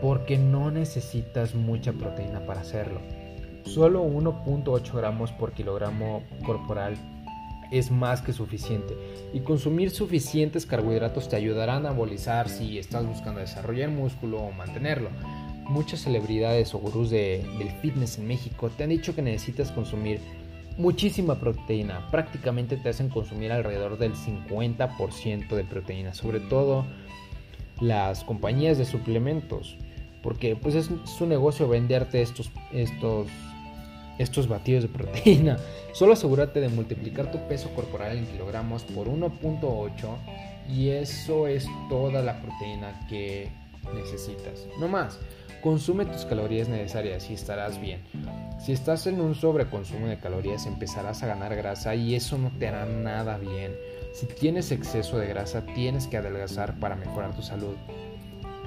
porque 0.00 0.38
no 0.38 0.70
necesitas 0.70 1.54
mucha 1.54 1.92
proteína 1.92 2.46
para 2.46 2.60
hacerlo. 2.60 3.00
Solo 3.64 4.04
1.8 4.04 4.92
gramos 4.94 5.32
por 5.32 5.52
kilogramo 5.52 6.22
corporal 6.44 6.96
es 7.70 7.90
más 7.90 8.22
que 8.22 8.32
suficiente 8.32 8.96
y 9.32 9.40
consumir 9.40 9.90
suficientes 9.90 10.66
carbohidratos 10.66 11.28
te 11.28 11.36
ayudarán 11.36 11.86
a 11.86 11.90
abolizar 11.90 12.48
si 12.48 12.78
estás 12.78 13.06
buscando 13.06 13.40
desarrollar 13.40 13.90
músculo 13.90 14.38
o 14.38 14.52
mantenerlo. 14.52 15.10
Muchas 15.68 16.00
celebridades 16.00 16.74
o 16.74 16.78
gurús 16.78 17.10
de, 17.10 17.46
del 17.58 17.70
fitness 17.80 18.18
en 18.18 18.26
México 18.26 18.70
te 18.70 18.84
han 18.84 18.90
dicho 18.90 19.14
que 19.14 19.22
necesitas 19.22 19.70
consumir 19.70 20.20
muchísima 20.76 21.36
proteína. 21.38 22.10
Prácticamente 22.10 22.76
te 22.76 22.88
hacen 22.88 23.08
consumir 23.08 23.52
alrededor 23.52 23.98
del 23.98 24.14
50% 24.14 25.48
de 25.54 25.64
proteína, 25.64 26.14
sobre 26.14 26.40
todo 26.40 26.86
las 27.80 28.24
compañías 28.24 28.78
de 28.78 28.84
suplementos, 28.84 29.76
porque 30.22 30.56
pues 30.56 30.74
es 30.74 30.90
su 31.04 31.26
negocio 31.26 31.68
venderte 31.68 32.20
estos, 32.22 32.50
estos 32.72 33.28
estos 34.20 34.48
batidos 34.48 34.82
de 34.82 34.88
proteína. 34.88 35.56
Solo 35.92 36.12
asegúrate 36.12 36.60
de 36.60 36.68
multiplicar 36.68 37.30
tu 37.30 37.38
peso 37.48 37.70
corporal 37.74 38.18
en 38.18 38.26
kilogramos 38.26 38.84
por 38.84 39.08
1.8 39.08 40.16
y 40.68 40.90
eso 40.90 41.46
es 41.46 41.66
toda 41.88 42.22
la 42.22 42.40
proteína 42.40 43.06
que 43.08 43.50
necesitas. 43.94 44.66
No 44.78 44.88
más, 44.88 45.18
consume 45.62 46.04
tus 46.04 46.26
calorías 46.26 46.68
necesarias 46.68 47.30
y 47.30 47.34
estarás 47.34 47.80
bien. 47.80 48.02
Si 48.64 48.72
estás 48.72 49.06
en 49.06 49.22
un 49.22 49.34
sobreconsumo 49.34 50.06
de 50.06 50.18
calorías 50.18 50.66
empezarás 50.66 51.22
a 51.22 51.26
ganar 51.26 51.56
grasa 51.56 51.94
y 51.94 52.14
eso 52.14 52.36
no 52.36 52.50
te 52.58 52.68
hará 52.68 52.84
nada 52.84 53.38
bien. 53.38 53.74
Si 54.12 54.26
tienes 54.26 54.70
exceso 54.70 55.18
de 55.18 55.28
grasa 55.28 55.64
tienes 55.74 56.06
que 56.06 56.18
adelgazar 56.18 56.78
para 56.78 56.94
mejorar 56.94 57.34
tu 57.34 57.42
salud. 57.42 57.74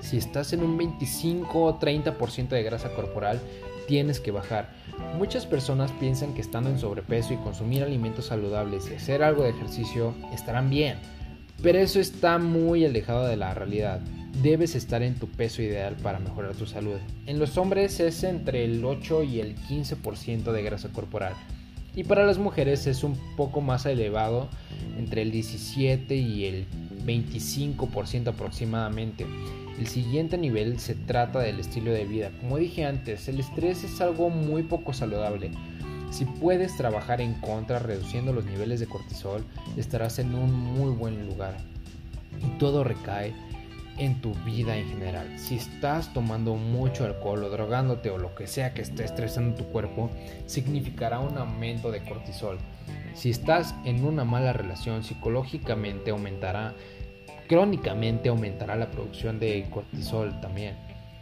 Si 0.01 0.17
estás 0.17 0.51
en 0.51 0.63
un 0.63 0.77
25 0.77 1.63
o 1.63 1.79
30% 1.79 2.49
de 2.49 2.63
grasa 2.63 2.93
corporal, 2.93 3.39
tienes 3.87 4.19
que 4.19 4.31
bajar. 4.31 4.69
Muchas 5.17 5.45
personas 5.45 5.91
piensan 5.93 6.33
que 6.33 6.41
estando 6.41 6.69
en 6.69 6.79
sobrepeso 6.79 7.33
y 7.33 7.37
consumir 7.37 7.83
alimentos 7.83 8.25
saludables 8.25 8.89
y 8.89 8.95
hacer 8.95 9.23
algo 9.23 9.43
de 9.43 9.51
ejercicio 9.51 10.15
estarán 10.33 10.69
bien, 10.69 10.97
pero 11.61 11.79
eso 11.79 11.99
está 11.99 12.39
muy 12.39 12.83
alejado 12.83 13.27
de 13.27 13.37
la 13.37 13.53
realidad. 13.53 14.01
Debes 14.41 14.75
estar 14.75 15.03
en 15.03 15.15
tu 15.15 15.27
peso 15.27 15.61
ideal 15.61 15.95
para 16.01 16.19
mejorar 16.19 16.55
tu 16.55 16.65
salud. 16.65 16.97
En 17.27 17.37
los 17.37 17.57
hombres 17.57 17.99
es 17.99 18.23
entre 18.23 18.65
el 18.65 18.83
8 18.83 19.23
y 19.23 19.39
el 19.39 19.55
15% 19.55 20.51
de 20.51 20.63
grasa 20.63 20.89
corporal 20.89 21.33
y 21.95 22.03
para 22.03 22.25
las 22.25 22.39
mujeres 22.39 22.87
es 22.87 23.03
un 23.03 23.15
poco 23.35 23.61
más 23.61 23.85
elevado, 23.85 24.49
entre 24.97 25.21
el 25.21 25.31
17 25.31 26.15
y 26.15 26.45
el 26.45 26.65
25% 27.05 28.27
aproximadamente. 28.27 29.25
El 29.77 29.87
siguiente 29.87 30.37
nivel 30.37 30.79
se 30.79 30.95
trata 30.95 31.39
del 31.39 31.59
estilo 31.59 31.91
de 31.91 32.05
vida. 32.05 32.31
Como 32.39 32.57
dije 32.57 32.85
antes, 32.85 33.27
el 33.27 33.39
estrés 33.39 33.83
es 33.83 33.99
algo 34.01 34.29
muy 34.29 34.63
poco 34.63 34.93
saludable. 34.93 35.51
Si 36.11 36.25
puedes 36.25 36.77
trabajar 36.77 37.21
en 37.21 37.33
contra 37.35 37.79
reduciendo 37.79 38.33
los 38.33 38.45
niveles 38.45 38.79
de 38.79 38.85
cortisol, 38.85 39.43
estarás 39.77 40.19
en 40.19 40.35
un 40.35 40.53
muy 40.53 40.91
buen 40.91 41.25
lugar. 41.25 41.57
Y 42.39 42.57
todo 42.59 42.83
recae 42.83 43.33
en 43.97 44.21
tu 44.21 44.33
vida 44.45 44.77
en 44.77 44.87
general. 44.89 45.37
Si 45.37 45.55
estás 45.55 46.13
tomando 46.13 46.55
mucho 46.55 47.05
alcohol 47.05 47.43
o 47.43 47.49
drogándote 47.49 48.09
o 48.09 48.17
lo 48.17 48.33
que 48.35 48.47
sea 48.47 48.73
que 48.73 48.81
esté 48.81 49.03
estresando 49.03 49.55
tu 49.55 49.65
cuerpo, 49.65 50.09
significará 50.45 51.19
un 51.19 51.37
aumento 51.37 51.91
de 51.91 52.03
cortisol. 52.03 52.57
Si 53.13 53.29
estás 53.29 53.75
en 53.85 54.03
una 54.03 54.23
mala 54.23 54.53
relación, 54.53 55.03
psicológicamente 55.03 56.11
aumentará 56.11 56.73
crónicamente 57.47 58.29
aumentará 58.29 58.75
la 58.75 58.91
producción 58.91 59.39
de 59.39 59.67
cortisol 59.69 60.39
también. 60.41 60.75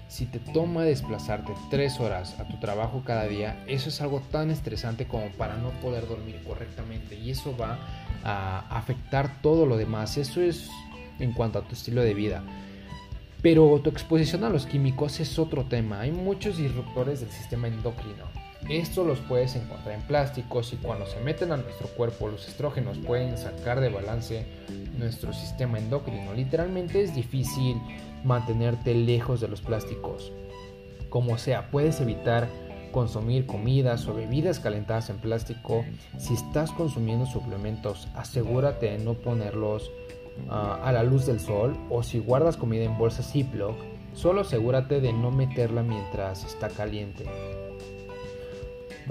Si 0.08 0.26
te 0.26 0.40
toma 0.40 0.84
desplazarte 0.84 1.54
3 1.70 2.00
horas 2.02 2.38
a 2.40 2.48
tu 2.48 2.60
trabajo 2.60 3.02
cada 3.06 3.28
día, 3.28 3.64
eso 3.68 3.88
es 3.88 4.02
algo 4.02 4.20
tan 4.20 4.52
estresante 4.52 5.08
como 5.08 5.30
para 5.32 5.56
no 5.56 5.70
poder 5.82 6.08
dormir 6.08 6.42
correctamente 6.46 7.16
y 7.16 7.32
eso 7.32 7.56
va 7.56 7.80
a 8.24 8.60
afectar 8.78 9.42
todo 9.42 9.66
lo 9.66 9.78
demás. 9.78 10.18
Eso 10.18 10.42
es 10.42 10.70
en 11.20 11.32
cuanto 11.32 11.60
a 11.60 11.62
tu 11.62 11.74
estilo 11.76 12.02
de 12.02 12.14
vida. 12.14 12.44
Pero 13.42 13.80
tu 13.80 13.90
exposición 13.90 14.44
a 14.44 14.50
los 14.50 14.66
químicos 14.66 15.20
es 15.20 15.40
otro 15.40 15.64
tema. 15.64 16.02
Hay 16.02 16.12
muchos 16.12 16.58
disruptores 16.58 17.22
del 17.22 17.32
sistema 17.32 17.68
endocrino 17.68 18.51
estos 18.70 19.06
los 19.06 19.20
puedes 19.20 19.56
encontrar 19.56 19.96
en 19.96 20.02
plásticos 20.02 20.72
y 20.74 20.78
cuando 20.78 21.06
se 21.06 21.20
meten 21.20 21.52
a 21.52 21.58
nuestro 21.58 21.88
cuerpo 21.90 22.28
los 22.28 22.48
estrógenos 22.48 22.98
pueden 23.00 23.38
sacar 23.38 23.80
de 23.80 23.90
balance 23.90 24.46
nuestro 24.98 25.34
sistema 25.34 25.80
endocrino. 25.80 26.34
Literalmente 26.34 27.02
es 27.02 27.16
difícil 27.16 27.82
mantenerte 28.24 28.94
lejos 28.94 29.42
de 29.42 29.48
los 29.48 29.62
plásticos. 29.62 30.32
Como 31.10 31.38
sea, 31.38 31.70
puedes 31.72 32.00
evitar 32.00 32.48
consumir 32.92 33.46
comidas 33.46 34.08
o 34.08 34.14
bebidas 34.14 34.60
calentadas 34.60 35.10
en 35.10 35.18
plástico. 35.18 35.84
Si 36.18 36.34
estás 36.34 36.72
consumiendo 36.72 37.26
suplementos, 37.26 38.08
asegúrate 38.16 38.92
de 38.92 39.00
no 39.00 39.16
ponerlos 39.16 39.92
ah, 40.50 40.80
a 40.84 40.92
la 40.92 41.04
luz 41.04 41.26
del 41.26 41.40
sol 41.40 41.76
o 41.90 42.04
si 42.04 42.20
guardas 42.20 42.58
comida 42.58 42.84
en 42.84 42.98
bolsas 42.98 43.32
Ziploc, 43.32 43.76
solo 44.14 44.42
asegúrate 44.42 45.02
de 45.02 45.14
no 45.14 45.32
meterla 45.32 45.84
mientras 45.84 46.46
está 46.46 46.70
caliente. 46.70 47.26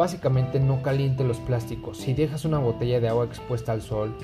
Básicamente 0.01 0.59
no 0.61 0.81
caliente 0.81 1.25
los 1.25 1.37
plásticos. 1.41 1.99
Si 1.99 2.15
dejas 2.15 2.47
una 2.47 2.57
botella 2.57 3.01
de 3.01 3.09
agua 3.11 3.27
expuesta 3.27 3.73
al 3.73 3.83
sol, 3.83 4.17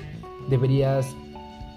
deberías 0.48 1.14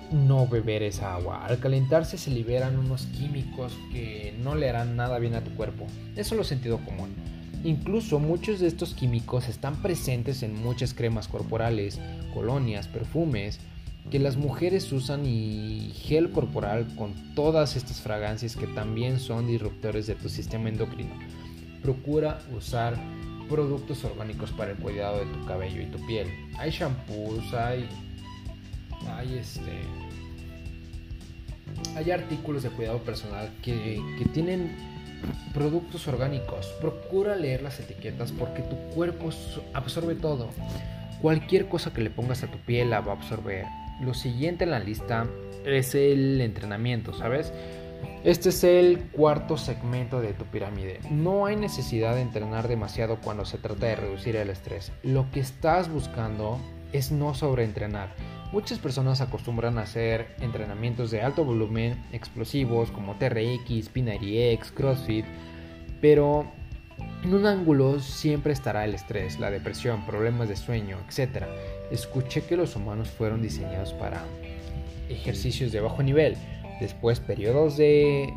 no 0.09 0.47
beber 0.47 0.83
esa 0.83 1.15
agua. 1.15 1.45
Al 1.45 1.59
calentarse 1.59 2.17
se 2.17 2.31
liberan 2.31 2.79
unos 2.79 3.07
químicos 3.07 3.77
que 3.91 4.33
no 4.41 4.55
le 4.55 4.69
harán 4.69 4.95
nada 4.95 5.19
bien 5.19 5.35
a 5.35 5.43
tu 5.43 5.53
cuerpo. 5.53 5.85
Eso 6.15 6.33
es 6.33 6.37
lo 6.37 6.45
sentido 6.45 6.77
común. 6.85 7.13
Incluso 7.65 8.19
muchos 8.19 8.61
de 8.61 8.67
estos 8.67 8.93
químicos 8.93 9.49
están 9.49 9.75
presentes 9.81 10.43
en 10.43 10.55
muchas 10.55 10.93
cremas 10.93 11.27
corporales, 11.27 11.99
colonias, 12.33 12.87
perfumes 12.87 13.59
que 14.09 14.19
las 14.19 14.37
mujeres 14.37 14.89
usan 14.93 15.25
y 15.25 15.91
gel 15.93 16.31
corporal 16.31 16.87
con 16.95 17.35
todas 17.35 17.75
estas 17.75 17.99
fragancias 17.99 18.55
que 18.55 18.67
también 18.67 19.19
son 19.19 19.45
disruptores 19.45 20.07
de 20.07 20.15
tu 20.15 20.29
sistema 20.29 20.69
endocrino. 20.69 21.15
Procura 21.83 22.39
usar 22.55 22.95
productos 23.49 24.03
orgánicos 24.05 24.51
para 24.51 24.71
el 24.71 24.77
cuidado 24.77 25.19
de 25.19 25.25
tu 25.25 25.45
cabello 25.45 25.81
y 25.81 25.85
tu 25.87 26.05
piel. 26.05 26.27
Hay 26.57 26.71
shampoos, 26.71 27.53
hay, 27.53 27.89
hay 29.07 29.37
este, 29.37 29.71
hay 31.95 32.11
artículos 32.11 32.63
de 32.63 32.69
cuidado 32.69 32.99
personal 32.99 33.51
que, 33.61 34.01
que 34.17 34.25
tienen 34.25 34.75
productos 35.53 36.07
orgánicos. 36.07 36.67
Procura 36.79 37.35
leer 37.35 37.61
las 37.61 37.79
etiquetas 37.79 38.31
porque 38.31 38.61
tu 38.61 38.75
cuerpo 38.93 39.29
absorbe 39.73 40.15
todo. 40.15 40.49
Cualquier 41.21 41.67
cosa 41.67 41.91
que 41.91 42.01
le 42.01 42.09
pongas 42.09 42.43
a 42.43 42.47
tu 42.47 42.57
piel 42.59 42.91
la 42.91 43.01
va 43.01 43.13
a 43.13 43.15
absorber. 43.15 43.65
Lo 44.01 44.13
siguiente 44.13 44.63
en 44.63 44.71
la 44.71 44.79
lista 44.79 45.27
es 45.65 45.93
el 45.95 46.39
entrenamiento, 46.39 47.13
¿sabes? 47.13 47.51
Este 48.23 48.49
es 48.49 48.63
el 48.63 49.09
cuarto 49.11 49.57
segmento 49.57 50.19
de 50.19 50.33
tu 50.33 50.45
pirámide. 50.45 50.99
No 51.09 51.45
hay 51.45 51.55
necesidad 51.55 52.15
de 52.15 52.21
entrenar 52.21 52.67
demasiado 52.67 53.19
cuando 53.21 53.45
se 53.45 53.57
trata 53.57 53.85
de 53.85 53.95
reducir 53.95 54.35
el 54.35 54.49
estrés. 54.49 54.91
Lo 55.03 55.31
que 55.31 55.39
estás 55.39 55.89
buscando 55.89 56.59
es 56.91 57.11
no 57.11 57.33
sobreentrenar. 57.33 58.09
Muchas 58.51 58.79
personas 58.79 59.21
acostumbran 59.21 59.77
a 59.77 59.83
hacer 59.83 60.35
entrenamientos 60.41 61.11
de 61.11 61.21
alto 61.21 61.45
volumen, 61.45 62.03
explosivos 62.11 62.91
como 62.91 63.15
TRX, 63.15 63.93
P90X, 63.93 64.71
CrossFit, 64.73 65.25
pero 66.01 66.51
en 67.23 67.33
un 67.33 67.45
ángulo 67.45 67.99
siempre 67.99 68.53
estará 68.53 68.85
el 68.85 68.95
estrés, 68.95 69.39
la 69.39 69.51
depresión, 69.51 70.05
problemas 70.05 70.49
de 70.49 70.55
sueño, 70.55 70.97
etc. 71.07 71.45
Escuché 71.91 72.41
que 72.41 72.57
los 72.57 72.75
humanos 72.75 73.09
fueron 73.09 73.41
diseñados 73.41 73.93
para 73.93 74.23
ejercicios 75.09 75.71
de 75.71 75.81
bajo 75.81 76.01
nivel, 76.01 76.35
después 76.79 77.19
periodos 77.19 77.77
de 77.77 78.33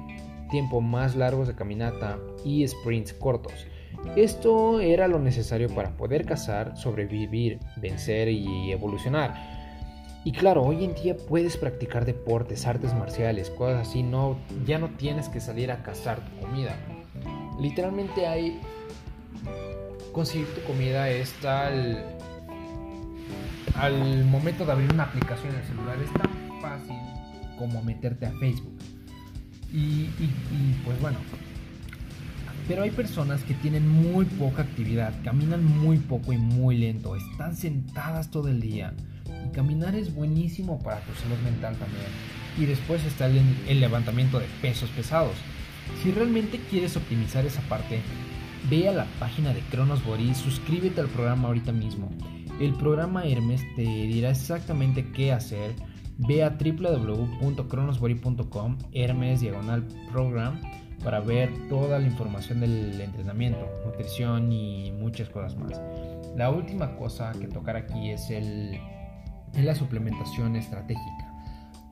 tiempo 0.50 0.80
más 0.80 1.16
largos 1.16 1.48
de 1.48 1.54
caminata 1.54 2.18
y 2.44 2.66
sprints 2.66 3.12
cortos. 3.14 3.66
Esto 4.16 4.80
era 4.80 5.08
lo 5.08 5.18
necesario 5.18 5.68
para 5.68 5.96
poder 5.96 6.24
cazar, 6.24 6.76
sobrevivir, 6.76 7.58
vencer 7.76 8.28
y 8.28 8.70
evolucionar. 8.70 9.34
Y 10.24 10.32
claro, 10.32 10.62
hoy 10.62 10.84
en 10.84 10.94
día 10.94 11.16
puedes 11.16 11.56
practicar 11.56 12.04
deportes, 12.04 12.66
artes 12.66 12.94
marciales, 12.94 13.50
cosas 13.50 13.88
así, 13.88 14.02
no, 14.02 14.38
ya 14.64 14.78
no 14.78 14.90
tienes 14.90 15.28
que 15.28 15.40
salir 15.40 15.72
a 15.72 15.82
cazar 15.82 16.20
tu 16.20 16.46
comida. 16.46 16.76
Literalmente 17.60 18.26
hay... 18.26 18.60
Conseguir 20.12 20.46
tu 20.54 20.60
comida 20.64 21.08
está 21.08 21.68
al, 21.68 22.04
al 23.76 24.24
momento 24.26 24.66
de 24.66 24.72
abrir 24.72 24.92
una 24.92 25.04
aplicación 25.04 25.54
en 25.54 25.60
el 25.60 25.66
celular. 25.66 25.96
Es 26.02 26.12
tan 26.12 26.60
fácil 26.60 27.11
como 27.62 27.82
meterte 27.82 28.26
a 28.26 28.32
Facebook. 28.32 28.76
Y, 29.72 30.10
y 30.20 30.76
pues 30.84 31.00
bueno, 31.00 31.18
pero 32.68 32.82
hay 32.82 32.90
personas 32.90 33.42
que 33.42 33.54
tienen 33.54 33.88
muy 33.88 34.24
poca 34.24 34.62
actividad, 34.62 35.12
caminan 35.24 35.64
muy 35.64 35.98
poco 35.98 36.32
y 36.32 36.38
muy 36.38 36.76
lento, 36.76 37.16
están 37.16 37.56
sentadas 37.56 38.30
todo 38.30 38.48
el 38.48 38.60
día 38.60 38.94
y 39.46 39.52
caminar 39.52 39.94
es 39.94 40.14
buenísimo 40.14 40.78
para 40.78 41.00
tu 41.00 41.12
salud 41.14 41.38
mental 41.44 41.76
también. 41.76 42.06
Y 42.58 42.66
después 42.66 43.04
está 43.04 43.26
el, 43.26 43.80
levantamiento 43.80 44.38
de 44.38 44.46
pesos 44.60 44.90
pesados. 44.90 45.34
Si 46.02 46.12
realmente 46.12 46.60
quieres 46.70 46.96
optimizar 46.96 47.44
esa 47.46 47.62
parte, 47.62 48.00
ve 48.70 48.88
a 48.88 48.92
la 48.92 49.06
página 49.18 49.52
de 49.52 49.60
Cronos 49.70 50.04
Body, 50.04 50.34
suscríbete 50.34 51.00
al 51.00 51.08
programa 51.08 51.48
ahorita 51.48 51.72
mismo. 51.72 52.10
El 52.60 52.74
programa 52.74 53.24
Hermes 53.24 53.62
te 53.74 53.82
dirá 53.82 54.30
exactamente 54.30 55.10
qué 55.12 55.32
hacer. 55.32 55.74
Ve 56.18 56.44
a 56.44 56.50
www.cronosbody.com, 56.50 58.76
Hermes 58.92 59.40
diagonal 59.40 59.88
program, 60.12 60.60
para 61.02 61.20
ver 61.20 61.50
toda 61.68 61.98
la 61.98 62.06
información 62.06 62.60
del 62.60 63.00
entrenamiento, 63.00 63.66
nutrición 63.84 64.52
y 64.52 64.92
muchas 64.92 65.28
cosas 65.30 65.56
más. 65.56 65.80
La 66.36 66.50
última 66.50 66.94
cosa 66.96 67.32
que 67.32 67.48
tocar 67.48 67.76
aquí 67.76 68.10
es 68.10 68.30
el 68.30 68.78
es 69.54 69.64
la 69.64 69.74
suplementación 69.74 70.56
estratégica. 70.56 71.28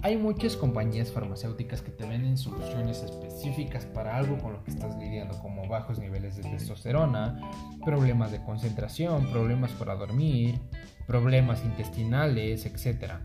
Hay 0.02 0.16
muchas 0.16 0.56
compañías 0.56 1.12
farmacéuticas 1.12 1.82
que 1.82 1.90
te 1.90 2.06
venden 2.06 2.38
soluciones 2.38 3.02
específicas 3.02 3.84
para 3.84 4.16
algo 4.16 4.38
con 4.38 4.54
lo 4.54 4.64
que 4.64 4.70
estás 4.70 4.96
lidiando, 4.96 5.38
como 5.40 5.68
bajos 5.68 5.98
niveles 5.98 6.36
de 6.36 6.42
testosterona, 6.44 7.38
problemas 7.84 8.32
de 8.32 8.42
concentración, 8.42 9.30
problemas 9.30 9.72
para 9.72 9.96
dormir, 9.96 10.58
problemas 11.06 11.62
intestinales, 11.66 12.64
etc. 12.64 13.16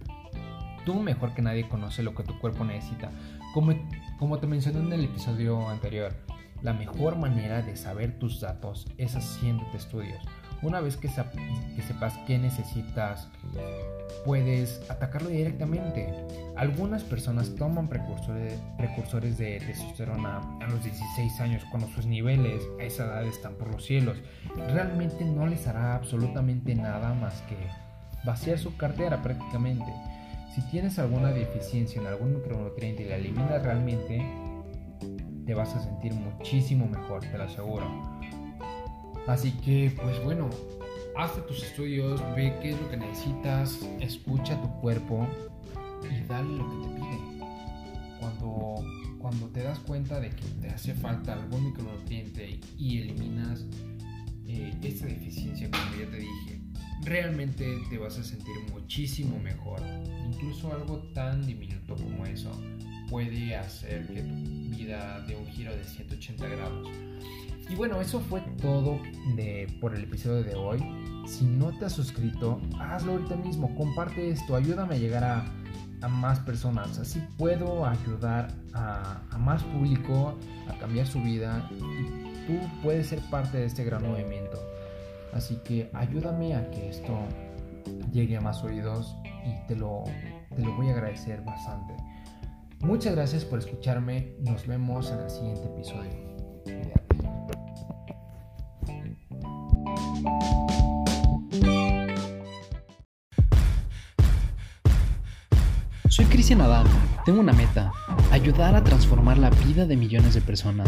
Tú 0.86 0.96
mejor 0.96 1.34
que 1.34 1.42
nadie 1.42 1.68
conoce 1.68 2.04
lo 2.04 2.13
que 2.13 2.24
tu 2.24 2.38
cuerpo 2.39 2.63
necesita. 2.63 3.12
Como, 3.54 3.74
como 4.20 4.39
te 4.39 4.48
mencioné 4.48 4.80
en 4.80 4.94
el 4.94 5.06
episodio 5.06 5.68
anterior, 5.68 6.13
la 6.62 6.74
mejor 6.74 7.18
manera 7.18 7.62
de 7.62 7.75
saber 7.75 8.18
tus 8.18 8.42
datos 8.42 8.88
es 8.98 9.15
haciéndote 9.15 9.77
estudios. 9.77 10.24
Una 10.62 10.80
vez 10.80 10.98
que, 10.98 11.08
que 11.08 11.82
sepas 11.82 12.18
qué 12.25 12.38
necesitas, 12.38 13.27
puedes 14.24 14.82
atacarlo 14.89 15.30
directamente. 15.30 16.12
Algunas 16.56 17.04
personas 17.04 17.54
toman 17.56 17.88
precursores, 17.88 18.60
precursores 18.78 19.38
de 19.38 19.60
testosterona 19.60 20.39
a 20.62 20.67
los 20.67 20.84
16 20.84 21.39
años 21.41 21.63
cuando 21.69 21.88
sus 21.89 22.06
niveles 22.06 22.63
a 22.80 22.84
esa 22.84 23.06
edad 23.06 23.26
están 23.26 23.56
por 23.56 23.71
los 23.71 23.86
cielos. 23.86 24.17
Realmente 24.69 25.26
no 25.26 25.45
les 25.45 25.67
hará 25.67 25.95
absolutamente 25.95 26.74
nada 26.74 27.13
más 27.13 27.41
que 27.43 27.58
vaciar 28.26 28.58
su 28.58 28.76
cartera 28.76 29.21
prácticamente. 29.21 29.93
Si 30.56 30.62
tienes 30.62 30.98
alguna 31.00 31.34
deficiencia 31.34 32.00
en 32.00 32.08
algún 32.08 32.36
micronutriente 32.36 33.04
y 33.04 33.10
la 33.10 33.18
eliminas 33.18 33.62
realmente, 33.62 34.26
te 35.46 35.54
vas 35.54 35.76
a 35.76 35.84
sentir 35.84 36.13
muchísimo 36.13 36.88
mejor, 36.88 37.20
te 37.26 37.38
lo 37.38 37.44
aseguro. 37.44 37.86
Así 39.28 39.52
que, 39.52 39.94
pues 40.02 40.24
bueno, 40.24 40.50
hazte 41.18 41.41
tus 41.41 41.62
estudios, 41.62 42.22
ve 42.38 42.58
qué 42.62 42.70
es 42.70 42.80
lo 42.80 42.89
que 42.89 42.96
necesitas, 42.96 43.82
escucha 44.00 44.62
tu 44.62 44.70
cuerpo 44.80 45.28
y 46.10 46.26
dale 46.26 46.56
lo 46.56 46.70
que 46.70 46.88
te 46.88 46.96
pide. 47.02 47.20
Cuando, 48.22 48.76
cuando 49.20 49.48
te 49.48 49.62
das 49.62 49.80
cuenta 49.80 50.22
de 50.22 50.30
que 50.30 50.46
te 50.62 50.70
hace 50.70 50.94
falta 50.94 51.34
algún 51.34 51.65
micronutriente 51.65 52.62
y 52.78 53.02
eliminas 53.02 53.65
eh, 54.48 54.74
esta 54.82 55.08
deficiencia, 55.08 55.70
como 55.70 56.02
ya 56.02 56.10
te 56.10 56.18
dije, 56.18 56.55
realmente 57.06 57.80
te 57.89 57.98
vas 57.98 58.18
a 58.18 58.24
sentir 58.24 58.56
muchísimo 58.72 59.39
mejor. 59.39 59.80
Incluso 60.26 60.74
algo 60.74 60.98
tan 61.13 61.46
diminuto 61.46 61.96
como 61.96 62.26
eso 62.26 62.52
puede 63.10 63.56
hacer 63.56 64.08
que 64.08 64.22
tu 64.22 64.76
vida 64.76 65.24
dé 65.28 65.36
un 65.36 65.46
giro 65.48 65.76
de 65.76 65.84
180 65.84 66.48
grados. 66.48 66.89
Y 67.70 67.76
bueno, 67.76 68.00
eso 68.02 68.20
fue 68.20 68.41
todo 68.62 69.00
de, 69.36 69.68
por 69.80 69.96
el 69.96 70.04
episodio 70.04 70.44
de 70.44 70.56
hoy. 70.56 70.80
Si 71.28 71.46
no 71.46 71.76
te 71.78 71.86
has 71.86 71.94
suscrito, 71.94 72.62
hazlo 72.80 73.13
ahorita 73.13 73.36
mismo, 73.38 73.74
comparte 73.76 74.30
esto, 74.30 74.56
ayúdame 74.56 74.96
a 74.96 74.98
llegar 74.98 75.24
a, 75.24 75.52
más 76.08 76.39
personas. 76.41 77.00
Así 77.00 77.20
puedo 77.36 77.84
ayudar 77.84 78.54
a, 78.74 79.24
a, 79.32 79.38
más 79.39 79.63
público 79.63 80.38
a 80.70 80.78
cambiar 80.78 81.08
su 81.08 81.20
vida 81.20 81.68
y 81.72 82.46
tú 82.46 82.60
puedes 82.84 83.08
ser 83.08 83.20
parte 83.32 83.58
de 83.58 83.65
este 83.65 83.84
gran 83.84 84.04
movimiento. 84.04 84.60
Así 85.36 85.58
que 85.65 85.91
ayúdame 85.93 86.56
a 86.56 86.71
que 86.71 86.89
esto 86.89 87.13
llegue 88.13 88.38
a 88.38 88.41
más 88.41 88.63
oídos 88.63 89.17
y 89.45 89.67
te 89.67 89.76
lo, 89.76 90.06
te 90.56 90.62
lo 90.63 90.74
voy 90.78 90.88
a 90.88 90.93
agradecer 90.93 91.41
bastante. 91.41 91.93
Muchas 92.80 93.13
gracias 93.15 93.43
por 93.43 93.60
escucharme. 93.60 94.34
Nos 94.39 94.65
vemos 94.65 95.12
en 95.12 95.19
el 95.19 95.30
siguiente 95.30 95.65
episodio. 95.65 96.26
Soy 106.08 106.26
Cristian 106.26 106.62
Adán. 106.62 106.88
Tengo 107.26 107.41
una 107.41 107.52
meta, 107.52 107.91
ayudar 108.32 108.74
a 108.74 108.84
transformar 108.86 109.38
la 109.38 109.50
vida 109.50 109.86
de 109.86 109.98
millones 109.98 110.34
de 110.34 110.39
personas. 110.39 110.88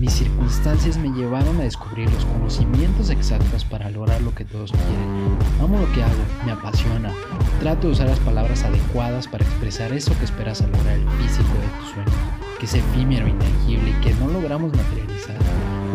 Mis 0.00 0.14
circunstancias 0.14 0.96
me 0.96 1.10
llevaron 1.10 1.60
a 1.60 1.64
descubrir 1.64 2.10
los 2.10 2.24
conocimientos 2.24 3.10
exactos 3.10 3.66
para 3.66 3.90
lograr 3.90 4.18
lo 4.22 4.34
que 4.34 4.46
todos 4.46 4.72
quieren. 4.72 5.36
Amo 5.60 5.78
lo 5.78 5.92
que 5.92 6.02
hago, 6.02 6.24
me 6.46 6.52
apasiona. 6.52 7.12
Trato 7.60 7.88
de 7.88 7.92
usar 7.92 8.08
las 8.08 8.18
palabras 8.20 8.64
adecuadas 8.64 9.28
para 9.28 9.44
expresar 9.44 9.92
eso 9.92 10.18
que 10.18 10.24
esperas 10.24 10.62
al 10.62 10.72
lograr 10.72 10.94
el 10.94 11.06
físico 11.22 11.52
de 11.52 11.68
tus 11.78 11.90
sueños, 11.90 12.14
que 12.58 12.64
es 12.64 12.72
efímero, 12.72 13.28
intangible 13.28 13.90
y 13.90 14.00
que 14.02 14.14
no 14.14 14.28
logramos 14.28 14.72
materializar. 14.72 15.36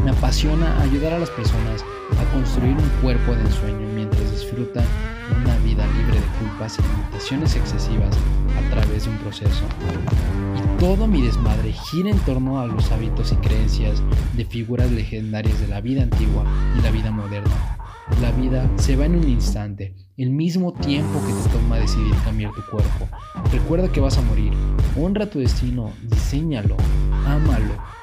Me 0.03 0.11
apasiona 0.11 0.79
ayudar 0.83 1.13
a 1.13 1.19
las 1.19 1.31
personas 1.31 1.83
a 2.11 2.31
construir 2.31 2.77
un 2.77 2.89
cuerpo 3.01 3.33
de 3.33 3.41
ensueño 3.41 3.87
mientras 3.95 4.29
disfrutan 4.29 4.85
una 5.41 5.57
vida 5.63 5.83
libre 5.97 6.19
de 6.19 6.27
culpas 6.37 6.77
y 6.77 6.83
limitaciones 6.83 7.55
excesivas 7.55 8.15
a 8.55 8.69
través 8.69 9.05
de 9.05 9.09
un 9.09 9.17
proceso. 9.17 9.63
Y 10.55 10.64
todo 10.79 11.07
mi 11.07 11.21
desmadre 11.21 11.71
gira 11.71 12.09
en 12.09 12.19
torno 12.19 12.59
a 12.59 12.67
los 12.67 12.91
hábitos 12.91 13.31
y 13.31 13.35
creencias 13.35 14.01
de 14.35 14.45
figuras 14.45 14.91
legendarias 14.91 15.59
de 15.59 15.67
la 15.67 15.81
vida 15.81 16.03
antigua 16.03 16.43
y 16.77 16.81
la 16.81 16.91
vida 16.91 17.11
moderna. 17.11 17.77
La 18.21 18.31
vida 18.31 18.69
se 18.77 18.95
va 18.95 19.05
en 19.05 19.15
un 19.15 19.27
instante, 19.27 19.95
el 20.17 20.29
mismo 20.29 20.73
tiempo 20.73 21.19
que 21.25 21.33
te 21.33 21.49
toma 21.49 21.79
decidir 21.79 22.13
cambiar 22.23 22.51
tu 22.53 22.61
cuerpo. 22.69 23.07
Recuerda 23.51 23.91
que 23.91 23.99
vas 23.99 24.17
a 24.17 24.21
morir. 24.21 24.53
Honra 24.99 25.29
tu 25.29 25.39
destino, 25.39 25.91
diseñalo, 26.03 26.77
ámalo 27.25 27.95